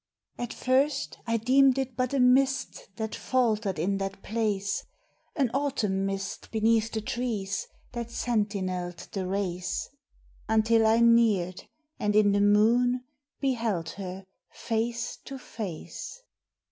[0.39, 4.83] At first I deemed it but a mist that faltered in that place,
[5.35, 9.87] An autumn mist beneath the trees that sentineled the race;
[10.49, 11.65] Until I neared
[11.99, 13.03] and in the moon
[13.39, 16.23] beheld her face to face.